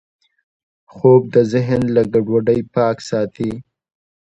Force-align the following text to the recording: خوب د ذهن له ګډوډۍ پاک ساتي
خوب 0.93 1.21
د 1.35 1.37
ذهن 1.53 1.81
له 1.95 2.01
ګډوډۍ 2.13 2.59
پاک 2.75 2.97
ساتي 3.09 3.51